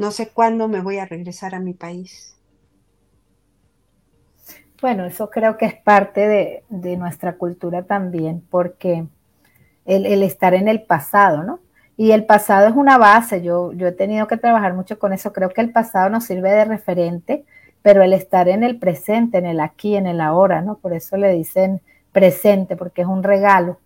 [0.00, 2.34] no sé cuándo me voy a regresar a mi país.
[4.80, 9.06] Bueno, eso creo que es parte de, nuestra cultura también, porque
[9.84, 11.60] el, estar en el pasado, ¿no?
[11.98, 15.34] Y el pasado es una base, yo, yo he tenido que trabajar mucho con eso,
[15.34, 17.44] creo que el pasado nos sirve de referente,
[17.82, 20.78] pero el estar en el presente, en el aquí, en el ahora, ¿no?
[20.78, 23.78] Por eso le dicen presente, porque es un regalo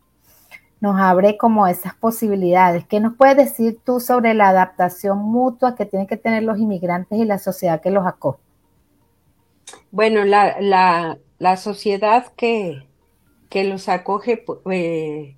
[0.84, 2.84] nos abre como esas posibilidades.
[2.86, 7.18] ¿Qué nos puedes decir tú sobre la adaptación mutua que tienen que tener los inmigrantes
[7.18, 8.38] y la sociedad que los acoge?
[9.90, 12.86] Bueno, la, sociedad que,
[13.48, 14.44] que, los acoge...
[14.70, 15.36] Eh,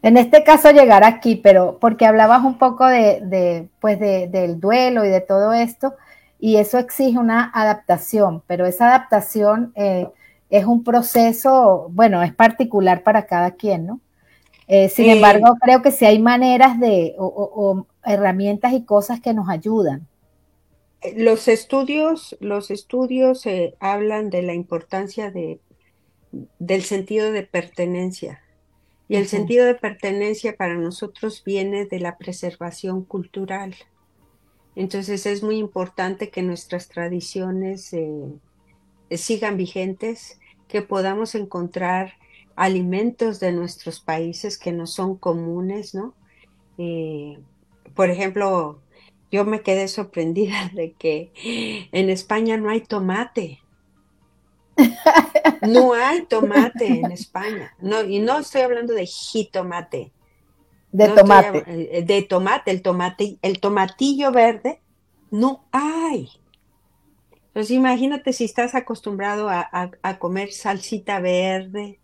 [0.00, 5.10] en este caso llegar aquí, pero porque hablabas un poco de, pues del duelo y
[5.10, 5.94] de todo esto,
[6.38, 10.08] y eso exige una adaptación, pero esa adaptación eh,
[10.48, 14.00] es un proceso, bueno, es particular para cada quien, ¿no?
[14.72, 19.48] Eh, sin embargo, creo que sí hay maneras de, o, herramientas y cosas que nos
[19.48, 20.06] ayudan.
[21.00, 25.58] Eh, los estudios, los estudios eh, hablan de la importancia de,
[26.60, 28.44] del sentido de pertenencia.
[29.08, 33.74] Y el sentido de pertenencia para nosotros viene de la preservación cultural.
[34.76, 37.92] Entonces es muy importante que nuestras tradiciones
[39.10, 42.19] sigan vigentes, que podamos encontrar
[42.60, 46.14] alimentos de nuestros países que no son comunes, ¿no?
[46.76, 47.38] Eh,
[47.94, 48.82] por ejemplo,
[49.32, 51.32] yo me quedé sorprendida de que
[51.90, 53.60] en España no hay tomate.
[55.62, 57.74] No hay tomate en España.
[57.80, 60.10] No, y no estoy hablando de jitomate.
[60.90, 61.64] De tomate.
[61.66, 64.80] Eh, de tomate, el tomate, el tomatillo verde,
[65.30, 66.30] no hay.
[67.48, 71.99] Entonces imagínate si estás acostumbrado a comer salsita verde,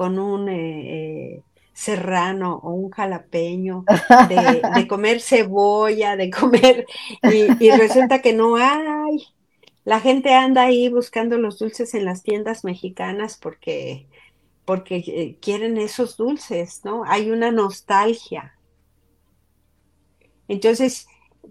[0.00, 1.42] con un eh, eh,
[1.74, 3.84] serrano o un jalapeño,
[4.30, 6.86] de, comer cebolla, de comer,
[7.22, 9.26] y, resulta que no hay.
[9.84, 14.06] La gente anda ahí buscando los dulces en las tiendas mexicanas porque,
[14.64, 17.04] porque eh, quieren esos dulces, ¿no?
[17.04, 18.54] Hay una nostalgia.
[20.48, 21.08] Entonces,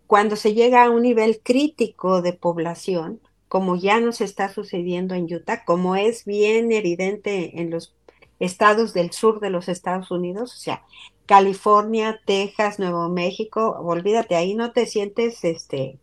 [0.07, 5.31] cuando se llega a un nivel crítico de población, como ya nos está sucediendo en
[5.31, 7.98] Utah, como es bien evidente en los
[8.39, 10.83] estados del sur de los Estados Unidos, o sea,
[11.25, 15.99] California, Texas, Nuevo México, olvídate, ahí no te sientes, este,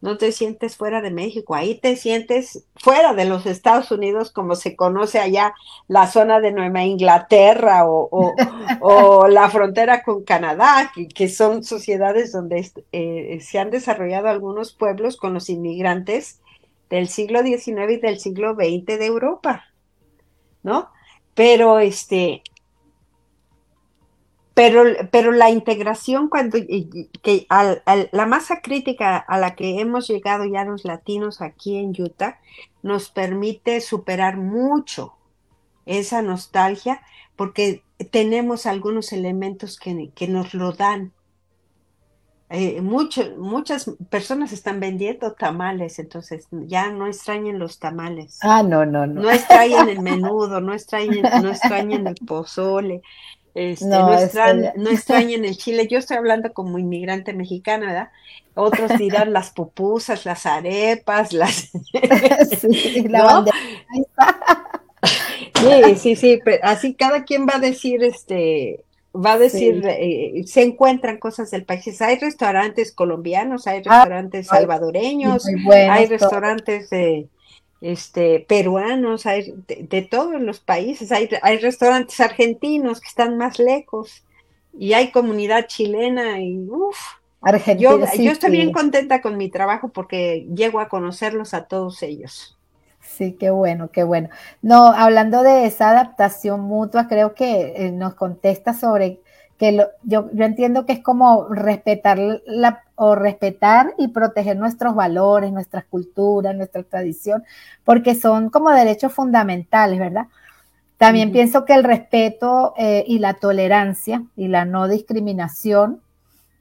[0.00, 4.54] no te sientes fuera de México, ahí te sientes fuera de los Estados Unidos, como
[4.54, 5.54] se conoce allá
[5.88, 13.38] la zona de Nueva Inglaterra o, la frontera con Canadá, que, son sociedades donde eh,
[13.40, 16.40] se han desarrollado algunos pueblos con los inmigrantes
[16.88, 19.64] del siglo XIX y del siglo XX de Europa,
[20.62, 20.88] ¿no?
[21.36, 22.42] Pero este,
[24.56, 26.56] pero, pero la integración, cuando
[27.22, 32.40] que la masa crítica a la que hemos llegado ya los latinos aquí en Utah
[32.82, 35.12] nos permite superar mucho
[35.84, 37.02] esa nostalgia
[37.36, 41.12] porque tenemos algunos elementos que, que nos lo dan.
[42.48, 48.38] Eh, muchas personas están vendiendo tamales, entonces ya no extrañen los tamales.
[48.42, 49.22] Ah, no, no, no.
[49.22, 53.02] No extrañen el menudo, no extrañen, no extrañen el pozole,
[53.56, 54.10] este, no,
[54.76, 55.88] no, extrañen el chile.
[55.88, 58.10] Yo estoy hablando como inmigrante mexicana, ¿verdad?
[58.54, 61.70] Otros dirán las pupusas, las arepas, las...
[62.60, 63.44] sí, la
[65.54, 68.84] sí, sí, sí, así cada quien va a decir, este,
[69.24, 72.00] va a decir, eh, se encuentran cosas del país.
[72.02, 77.28] Hay restaurantes colombianos, hay ah, restaurantes salvadoreños, hay restaurantes de,
[77.80, 84.24] este, peruanos, hay de, todos los países, hay, hay restaurantes argentinos que están más lejos
[84.78, 86.98] y hay comunidad chilena y uff.
[87.78, 92.55] Yo, yo estoy bien contenta con mi trabajo porque llego a conocerlos a todos ellos.
[93.16, 94.28] Sí, qué bueno, qué bueno.
[94.60, 99.20] No, hablando de esa adaptación mutua, creo que eh, nos contesta sobre
[99.56, 104.94] que lo, yo, yo, entiendo que es como respetar la, o respetar y proteger nuestros
[104.94, 107.42] valores, nuestras culturas, nuestra tradición,
[107.84, 110.26] porque son como derechos fundamentales, ¿verdad?
[110.98, 116.02] También pienso que el respeto eh, y la tolerancia y la no discriminación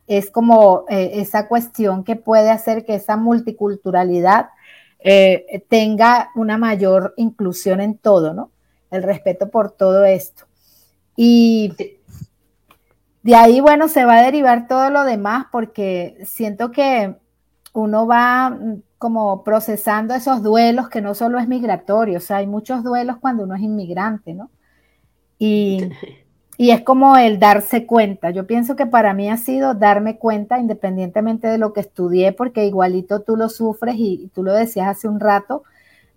[0.08, 4.50] es como eh, esa cuestión que puede hacer que esa multiculturalidad
[5.08, 8.50] eh, tenga una mayor inclusión en todo, ¿no?
[8.90, 10.46] El respeto por todo esto.
[11.16, 11.74] Y
[13.22, 17.16] de ahí, bueno, se va a derivar todo lo demás porque siento que
[17.74, 22.48] uno va mm, como procesando esos duelos que no solo es migratorio, o sea, hay
[22.48, 24.50] muchos duelos cuando uno es inmigrante, ¿no?
[25.38, 25.88] Y,
[26.58, 28.30] y es como el darse cuenta.
[28.30, 32.66] Yo pienso que para mí ha sido darme cuenta independientemente de lo que estudié, porque
[32.66, 35.64] igualito tú lo sufres y, tú lo decías hace un rato.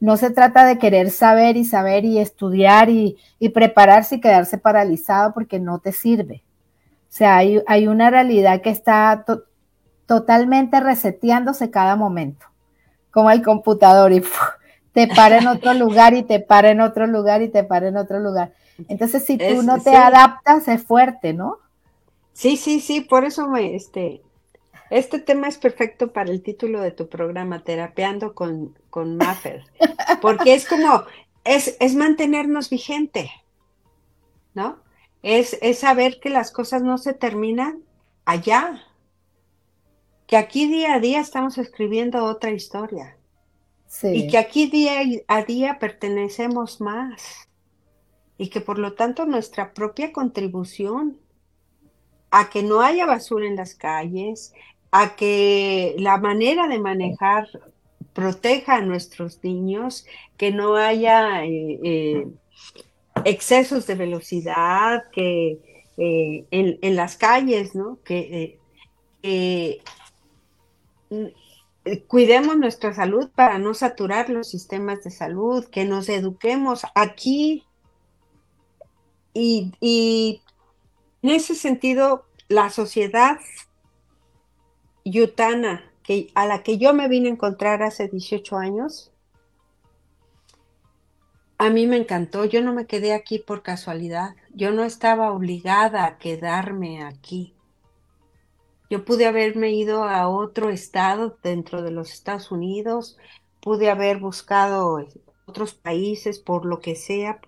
[0.00, 3.16] No se trata de querer saber y saber y estudiar y,
[3.52, 6.44] prepararse y quedarse paralizado porque no te sirve.
[7.08, 9.24] O sea, hay, una realidad que está
[10.06, 12.46] totalmente reseteándose cada momento,
[13.10, 14.22] como el computador y
[14.92, 17.96] te para en otro lugar y te para en otro lugar y te para en
[17.96, 18.52] otro lugar.
[18.86, 21.58] Entonces, si tú no te adaptas, es fuerte, ¿no?
[22.32, 24.22] Sí, sí, sí, por eso me, este,
[24.90, 29.64] este tema es perfecto para el título de tu programa, Terapeando con, con Maffer,
[30.22, 31.02] porque es como,
[31.42, 33.30] es, es mantenernos vigente,
[34.54, 34.78] ¿no?
[35.22, 37.82] Es, es saber que las cosas no se terminan
[38.24, 38.84] allá,
[40.28, 43.16] que aquí día a día estamos escribiendo otra historia.
[43.88, 44.08] Sí.
[44.08, 47.47] Y que aquí día a día pertenecemos más
[48.38, 51.18] y que por lo tanto nuestra propia contribución
[52.30, 54.54] a que no haya basura en las calles,
[54.90, 57.48] a que la manera de manejar
[58.12, 62.26] proteja a nuestros niños, que no haya eh, eh,
[63.24, 65.58] excesos de velocidad, que
[65.96, 67.98] eh, en, las calles, ¿no?
[68.04, 68.58] Que
[72.06, 76.82] cuidemos nuestra salud para no saturar los sistemas de salud, que nos eduquemos.
[76.94, 77.67] Aquí
[79.34, 80.42] y,
[81.22, 83.38] en ese sentido, la sociedad
[85.04, 89.12] yutana que, a la que yo me vine a encontrar hace 18 años,
[91.58, 92.44] a mí me encantó.
[92.44, 94.36] Yo no me quedé aquí por casualidad.
[94.54, 97.54] Yo no estaba obligada a quedarme aquí.
[98.90, 103.18] Yo pude haberme ido a otro estado dentro de los Estados Unidos,
[103.60, 105.04] pude haber buscado
[105.46, 107.40] otros países por lo que sea,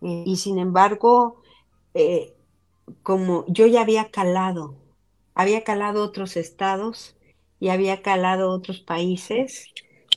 [0.00, 1.42] y sin embargo,
[1.94, 2.34] eh,
[3.02, 4.76] como yo ya había calado,
[5.34, 7.16] había calado otros estados
[7.58, 9.68] y había calado otros países,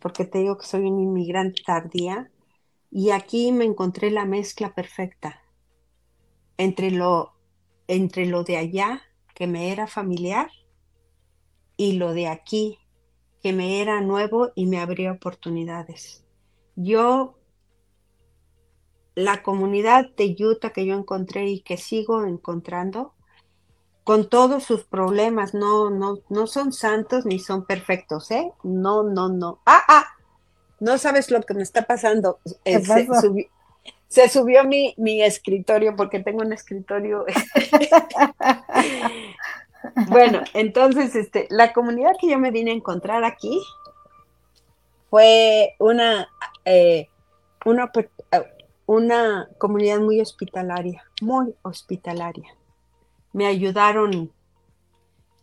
[0.01, 2.31] porque te digo que soy un inmigrante tardía,
[2.91, 5.41] y aquí me encontré la mezcla perfecta
[6.57, 7.33] entre lo,
[7.87, 9.01] entre lo de allá,
[9.33, 10.49] que me era familiar,
[11.77, 12.77] y lo de aquí,
[13.41, 16.25] que me era nuevo y me abría oportunidades.
[16.75, 17.38] Yo
[19.19, 23.13] la comunidad de Utah que yo encontré y que sigo encontrando,
[24.03, 28.51] con todos sus problemas, no, no, no son santos ni son perfectos, ¿eh?
[28.63, 29.59] No, no, no.
[29.65, 30.05] Ah, ah,
[30.79, 32.39] no sabes lo que me está pasando.
[32.65, 32.81] Eh,
[34.07, 37.25] se, subió mi, mi escritorio porque tengo un escritorio.
[40.07, 43.61] bueno, entonces, este, la comunidad que yo me vine a encontrar aquí
[45.09, 46.29] fue una,
[46.65, 47.09] eh,
[47.65, 47.91] una,
[48.89, 52.57] una comunidad muy hospitalaria, muy hospitalaria.
[53.33, 54.31] Me ayudaron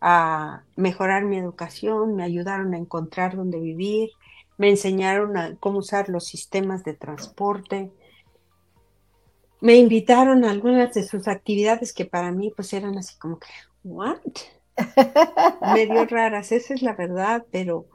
[0.01, 4.09] a mejorar mi educación, me ayudaron a encontrar dónde vivir,
[4.57, 7.89] me enseñaron a cómo usar los sistemas de transporte,
[9.61, 13.47] me invitaron a algunas de sus actividades que para mí pues eran así como que,
[13.85, 14.19] ¿what?
[15.73, 17.85] Medio raras, esa es la verdad, pero,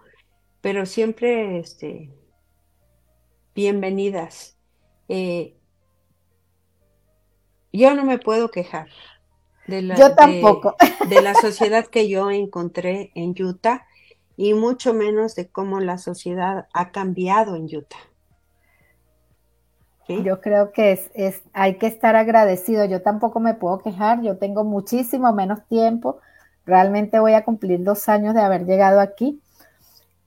[0.62, 2.08] pero siempre este,
[3.54, 4.56] bienvenidas.
[5.14, 5.54] Eh,
[7.70, 8.88] yo no me puedo quejar
[9.66, 10.74] de la, yo tampoco.
[11.10, 13.84] de la sociedad que yo encontré en Utah
[14.38, 17.98] y mucho menos de cómo la sociedad ha cambiado en Utah.
[20.08, 22.86] Yo creo que es, es, hay que estar agradecido.
[22.86, 24.22] Yo tampoco me puedo quejar.
[24.22, 26.20] Yo tengo muchísimo menos tiempo.
[26.64, 29.41] Realmente voy a cumplir dos años de haber llegado aquí.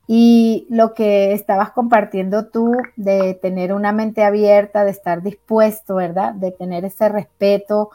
[0.07, 6.33] Y lo que estabas compartiendo tú de tener una mente abierta, de estar dispuesto, ¿verdad?
[6.33, 7.89] De tener ese respeto,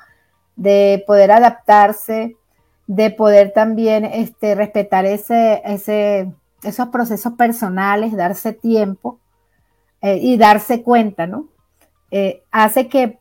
[0.57, 2.37] de poder adaptarse,
[2.89, 6.33] de poder también este, respetar ese, ese,
[6.65, 9.21] esos procesos personales, darse tiempo
[10.03, 11.47] eh, y darse cuenta, ¿no?
[12.11, 13.21] Eh, hace que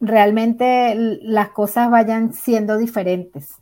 [0.00, 3.59] realmente las cosas vayan siendo diferentes.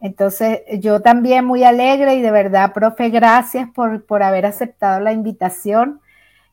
[0.00, 5.12] Entonces, yo también muy alegre y de verdad, profe, gracias por, por haber aceptado la
[5.12, 6.00] invitación.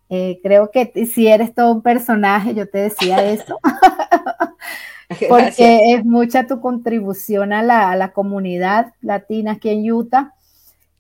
[0.10, 3.60] Eh, creo que si eres todo un personaje, yo te decía eso,
[5.30, 10.34] porque es mucha tu contribución a la, comunidad latina aquí en Utah.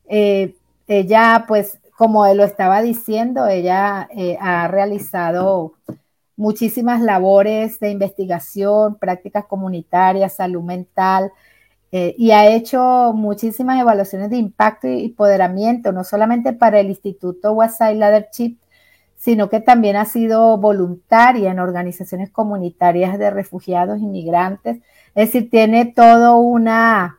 [0.07, 0.55] Eh,
[0.87, 5.73] ella, pues, como lo estaba diciendo, ella eh, ha realizado
[6.35, 11.31] muchísimas labores de investigación, prácticas comunitarias, salud mental,
[11.91, 17.53] eh, y ha hecho muchísimas evaluaciones de impacto y empoderamiento, no solamente para el Instituto
[17.53, 18.57] Wasai Leadership,
[19.15, 24.77] sino que también ha sido voluntaria en organizaciones comunitarias de refugiados, inmigrantes.
[25.15, 27.17] Es decir, tiene todo una,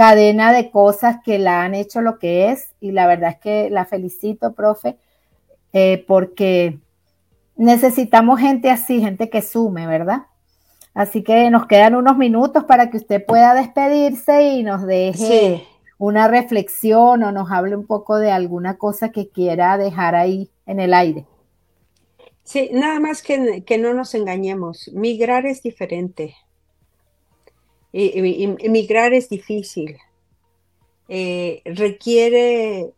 [0.00, 3.68] cadena de cosas que la han hecho lo que es y la verdad es que
[3.68, 4.96] la felicito, profe,
[5.74, 6.78] eh, porque
[7.54, 10.22] necesitamos gente así, gente que sume, ¿verdad?
[10.94, 15.66] Así que nos quedan unos minutos para que usted pueda despedirse y nos deje
[15.98, 20.80] una reflexión o nos hable un poco de alguna cosa que quiera dejar ahí en
[20.80, 21.26] el aire.
[22.42, 24.90] Sí, nada más que, que no nos engañemos.
[24.92, 26.34] Migrar es diferente.
[27.92, 29.98] Emigrar es difícil,
[31.08, 32.92] eh, requiere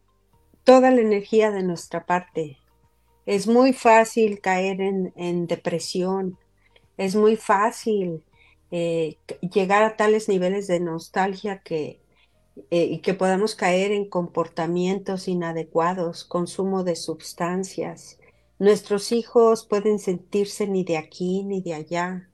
[0.64, 2.59] toda la energía de nuestra parte.
[3.24, 6.38] Es muy fácil caer en, depresión,
[6.97, 8.22] es muy fácil
[8.70, 9.18] eh,
[9.53, 12.01] llegar a tales niveles de nostalgia que,
[12.70, 18.18] eh, que podamos caer en comportamientos inadecuados, consumo de sustancias.
[18.59, 22.28] Nuestros hijos pueden sentirse ni de aquí ni de allá,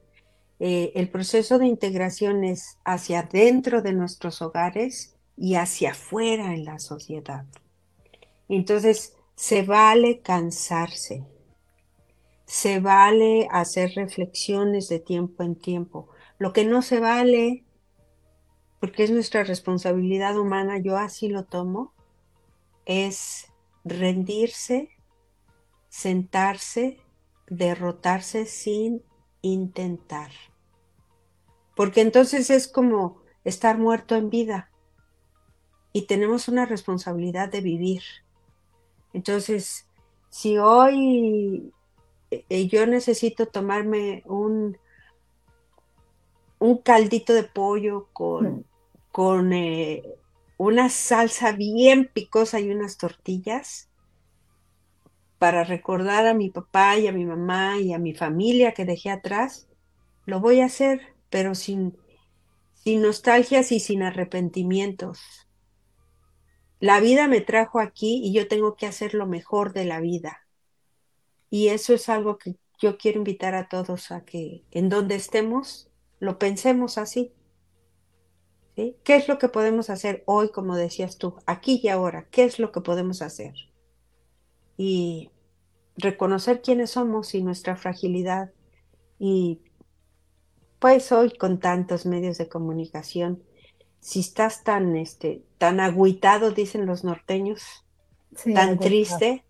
[0.61, 6.65] eh, el proceso de integración es hacia dentro de nuestros hogares y hacia afuera en
[6.65, 7.45] la sociedad.
[8.49, 11.25] Entonces, se vale cansarse,
[12.49, 16.09] se vale hacer reflexiones de tiempo en tiempo.
[16.39, 17.65] Lo que no se vale,
[18.81, 21.95] porque es nuestra responsabilidad humana, yo así lo tomo,
[22.87, 23.47] es
[23.85, 24.91] rendirse,
[25.89, 26.99] sentarse,
[27.47, 29.05] derrotarse sin
[29.43, 30.33] intentar
[31.79, 34.69] porque entonces es como estar muerto en vida
[35.93, 38.03] y tenemos una responsabilidad de vivir.
[39.13, 39.87] Entonces,
[40.29, 41.73] si hoy
[42.51, 44.79] yo necesito tomarme un,
[46.59, 48.65] un caldito de pollo con, mm.
[49.13, 50.03] con eh,
[50.57, 53.89] una salsa bien picosa y unas tortillas
[55.39, 59.11] para recordar a mi papá y a mi mamá y a mi familia que dejé
[59.11, 59.69] atrás,
[60.27, 61.97] lo voy a hacer pero sin,
[62.75, 65.21] sin nostalgias y sin arrepentimientos.
[66.81, 70.48] La vida me trajo aquí y yo tengo que hacer lo mejor de la vida.
[71.51, 75.91] Y eso es algo que yo quiero invitar a todos a que en donde estemos
[76.21, 77.33] lo pensemos así.
[78.77, 82.29] ¿Qué es lo que podemos hacer hoy, como decías tú, aquí y ahora?
[82.31, 83.55] ¿Qué es lo que podemos hacer?
[84.77, 85.31] Y
[85.97, 88.53] reconocer quiénes somos y nuestra fragilidad
[89.19, 89.61] y
[90.79, 93.43] pues hoy con tantos medios de comunicación,
[93.99, 97.85] si estás tan, este, tan agüitado, dicen los norteños,
[98.55, 99.45] tan triste,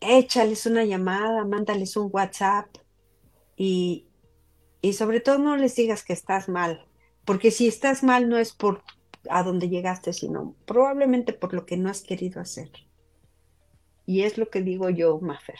[0.00, 2.66] échales una llamada, mándales un WhatsApp
[3.56, 4.06] y,
[4.82, 6.86] y sobre todo no les digas que estás mal,
[7.24, 8.82] porque si estás mal no es por
[9.28, 12.70] a dónde llegaste, sino probablemente por lo que no has querido hacer.
[14.06, 15.58] y es lo que digo yo, Mafer.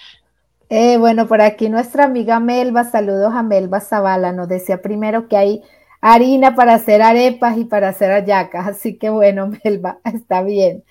[0.71, 5.37] Eh, bueno, por aquí nuestra amiga Melba, saludos a Melba Zavala, nos decía primero que
[5.37, 5.63] hay
[6.01, 10.85] harina para hacer arepas y para hacer ayacas, así que bueno, Melba, está bien.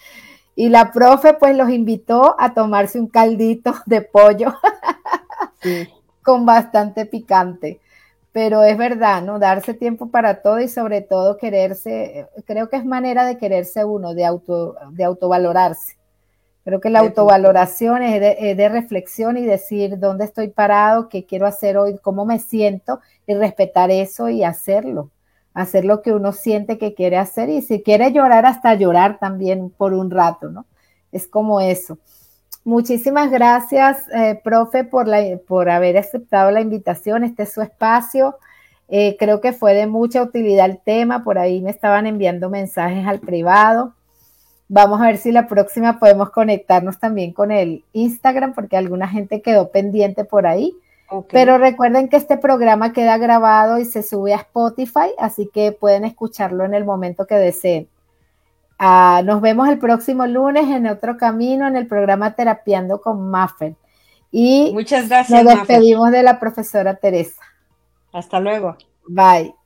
[0.60, 4.54] Y la profe pues los invitó a tomarse un caldito de pollo
[6.22, 7.80] con bastante picante.
[8.34, 9.40] Pero es verdad, ¿no?
[9.40, 14.14] Darse tiempo para todo y sobre todo quererse, creo que es manera de quererse uno,
[14.14, 15.98] de, auto, de autovalorarse.
[16.66, 18.20] Creo que la autovaloración es
[18.58, 23.34] de, reflexión y decir dónde estoy parado, qué quiero hacer hoy, cómo me siento y
[23.34, 25.10] respetar eso y hacerlo.
[25.60, 29.70] Hacer lo que uno siente que quiere hacer y si quiere llorar, hasta llorar también
[29.70, 30.66] por un rato, ¿no?
[31.12, 31.98] Es como eso.
[32.64, 37.24] Muchísimas gracias, eh, profe, por, la, por haber aceptado la invitación.
[37.24, 38.38] Este es su espacio.
[38.88, 41.24] Eh, creo que fue de mucha utilidad el tema.
[41.24, 43.94] Por ahí me estaban enviando mensajes al privado.
[44.68, 49.42] Vamos a ver si la próxima podemos conectarnos también con el Instagram, porque alguna gente
[49.42, 50.74] quedó pendiente por ahí.
[51.32, 56.06] Pero recuerden que este programa queda grabado y se sube a Spotify, así que pueden
[56.06, 57.88] escucharlo en el momento que deseen.
[58.78, 63.76] Ah, nos vemos el próximo lunes en otro camino en el programa Terapiando con Maffer.
[64.32, 65.44] Y muchas gracias.
[65.44, 67.42] Nos despedimos de la profesora Teresa.
[68.14, 68.78] Hasta luego.
[69.08, 69.59] Bye.